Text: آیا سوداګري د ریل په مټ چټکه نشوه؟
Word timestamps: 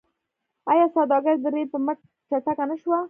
آیا 0.71 0.85
سوداګري 0.95 1.37
د 1.39 1.45
ریل 1.53 1.67
په 1.73 1.79
مټ 1.85 1.97
چټکه 2.29 2.65
نشوه؟ 2.69 2.97